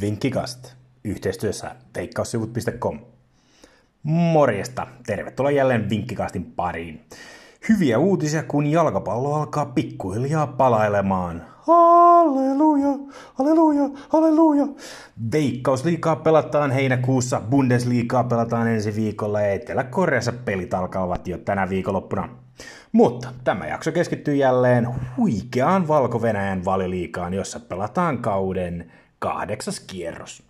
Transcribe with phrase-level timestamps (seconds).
[0.00, 2.98] Vinkkikast yhteistyössä veikkaussivut.com.
[4.02, 7.04] Morjesta, tervetuloa jälleen Vinkkikastin pariin.
[7.68, 11.42] Hyviä uutisia, kun jalkapallo alkaa pikkuhiljaa palailemaan.
[11.58, 12.88] Halleluja,
[13.34, 14.66] halleluja, halleluja.
[15.32, 22.28] Veikkausliikaa pelataan heinäkuussa, Bundesliigaa pelataan ensi viikolla ja Etelä-Koreassa pelit alkavat jo tänä viikonloppuna.
[22.92, 28.92] Mutta tämä jakso keskittyy jälleen huikeaan Valko-Venäjän valiliikaan, jossa pelataan kauden
[29.22, 30.42] kahdeksas kierros.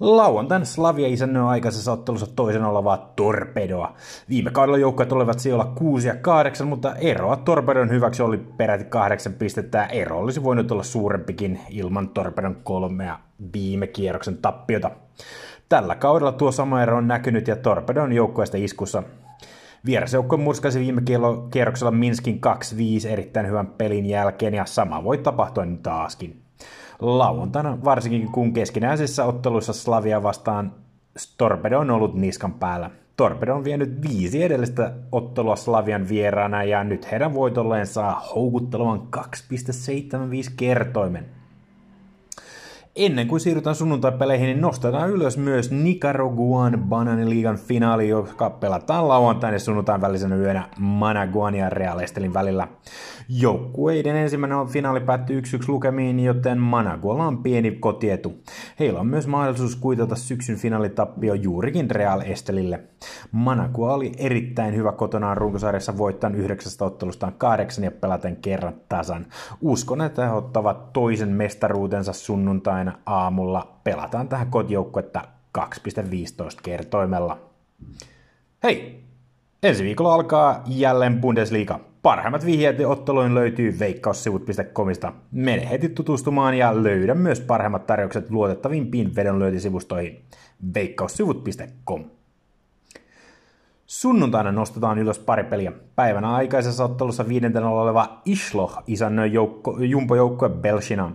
[0.00, 3.94] Lauantain Slavia isännöi aikaisessa ottelussa toisen olevaa Torpedoa.
[4.28, 9.32] Viime kaudella joukkueet olivat siellä 6 ja 8, mutta eroa Torpedon hyväksi oli peräti 8
[9.32, 9.84] pistettä.
[9.84, 13.18] Ero olisi voinut olla suurempikin ilman Torpedon kolmea
[13.52, 14.90] viime kierroksen tappiota.
[15.68, 19.02] Tällä kaudella tuo sama ero on näkynyt ja Torpedon joukkueesta iskussa.
[19.86, 21.02] Vierasjoukko murskasi viime
[21.50, 22.40] kierroksella Minskin
[23.06, 26.42] 2-5 erittäin hyvän pelin jälkeen ja sama voi tapahtua nyt taaskin
[27.00, 30.72] lauantaina, varsinkin kun keskinäisessä ottelussa Slavia vastaan
[31.38, 32.90] Torpedo on ollut niskan päällä.
[33.16, 40.52] Torpedo on vienyt viisi edellistä ottelua Slavian vieraana ja nyt heidän voitolleen saa houkuttelevan 2,75
[40.56, 41.39] kertoimen.
[43.00, 49.58] Ennen kuin siirrytään sunnuntai-peleihin, niin nostetaan ylös myös Nicaraguan Bananiliigan finaali, joka pelataan lauantain ja
[49.58, 52.68] sunnuntain välisenä yönä Managuan ja Real Estelin välillä.
[53.28, 58.34] Joukkueiden ensimmäinen finaali päättyi 1-1 lukemiin, joten Managualla on pieni kotietu.
[58.80, 62.80] Heillä on myös mahdollisuus kuitata syksyn finaalitappio juurikin Real Estelille.
[63.32, 69.26] Managua oli erittäin hyvä kotonaan runkosarjassa voittain yhdeksästä ottelustaan kahdeksan ja pelaten kerran tasan.
[69.60, 73.80] Uskon, että he ottavat toisen mestaruutensa sunnuntaina aamulla.
[73.84, 75.22] Pelataan tähän kotijoukkuetta
[75.58, 75.64] 2,15
[76.62, 77.38] kertoimella.
[78.62, 79.04] Hei!
[79.62, 81.80] Ensi viikolla alkaa jälleen Bundesliga.
[82.02, 85.12] Parhaimmat vihjeet otteluun löytyy veikkaussivut.comista.
[85.32, 90.24] Mene heti tutustumaan ja löydä myös parhaimmat tarjoukset luotettavimpiin vedonlyöntisivustoihin.
[90.74, 92.04] veikkaussivut.com
[93.90, 95.72] Sunnuntaina nostetaan ylös pari peliä.
[95.96, 101.12] Päivänä aikaisessa ottelussa viidentenä oleva Isloh isännöi joukko, jumpo-joukkue Belshina.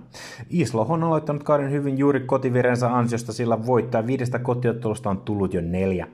[0.49, 5.61] Isloh on aloittanut kauden hyvin juuri kotivirensä ansiosta, sillä voittaa viidestä kotiottelusta on tullut jo
[5.61, 6.07] neljä.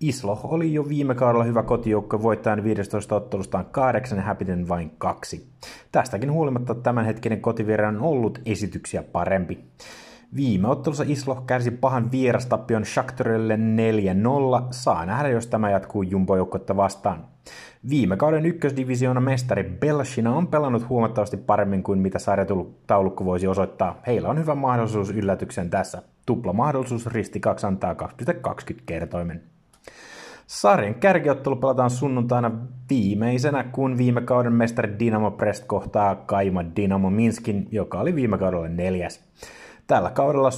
[0.00, 5.48] Islo oli jo viime kaudella hyvä kotijoukko voittajan 15 ottelustaan kahdeksan ja häpiten vain kaksi.
[5.92, 9.64] Tästäkin huolimatta tämänhetkinen kotivirra on ollut esityksiä parempi.
[10.36, 13.58] Viime ottelussa Islo kärsi pahan vierastappion Shakhtarille 4-0.
[14.70, 17.24] Saa nähdä, jos tämä jatkuu jumbojoukkoetta vastaan.
[17.90, 24.00] Viime kauden ykkösdivisioona mestari Belshina on pelannut huomattavasti paremmin kuin mitä sarjataulukko voisi osoittaa.
[24.06, 26.02] Heillä on hyvä mahdollisuus yllätyksen tässä.
[26.26, 29.42] Tupla mahdollisuus risti 2 antaa 2,20 kertoimen.
[30.46, 32.50] Sarjan kärkiottelu pelataan sunnuntaina
[32.90, 38.68] viimeisenä, kun viime kauden mestari Dinamo Brest kohtaa Kaima Dinamo Minskin, joka oli viime kaudella
[38.68, 39.20] neljäs.
[39.86, 40.50] Tällä kaudella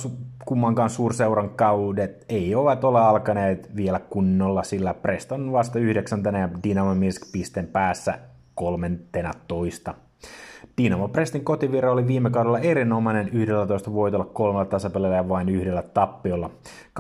[0.44, 6.48] kummankaan suurseuran kaudet ei ole ole alkaneet vielä kunnolla, sillä Brest on vasta yhdeksäntenä ja
[6.64, 8.19] Dinamo Minsk pisten päässä
[8.54, 9.94] kolmentena toista.
[10.78, 16.50] Dinamo Prestin kotivira oli viime kaudella erinomainen 11 voitolla kolmella tasapelillä ja vain yhdellä tappiolla.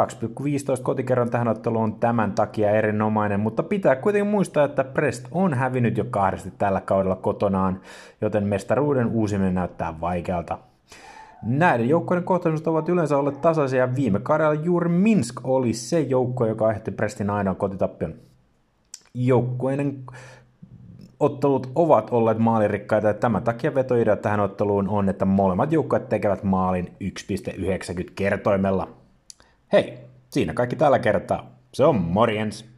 [0.00, 5.54] 2,15 kotikerran tähän otteluun on tämän takia erinomainen, mutta pitää kuitenkin muistaa, että Prest on
[5.54, 7.80] hävinnyt jo kahdesti tällä kaudella kotonaan,
[8.20, 10.58] joten mestaruuden uusiminen näyttää vaikealta.
[11.42, 16.66] Näiden joukkojen kohtaamiset ovat yleensä olleet tasaisia viime kaudella juuri Minsk oli se joukko, joka
[16.66, 18.14] aiheutti Prestin ainoan kotitappion.
[19.14, 20.04] Joukkueiden
[21.20, 26.42] ottelut ovat olleet maalirikkaita ja tämän takia vetoidea tähän otteluun on, että molemmat joukkueet tekevät
[26.42, 28.88] maalin 1,90 kertoimella.
[29.72, 29.98] Hei,
[30.30, 31.50] siinä kaikki tällä kertaa.
[31.72, 32.75] Se on morjens!